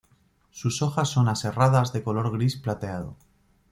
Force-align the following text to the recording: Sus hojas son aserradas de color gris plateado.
Sus 0.49 0.81
hojas 0.81 1.09
son 1.09 1.29
aserradas 1.29 1.93
de 1.93 2.01
color 2.01 2.31
gris 2.31 2.55
plateado. 2.57 3.15